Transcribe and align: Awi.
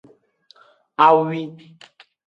Awi. 1.05 1.39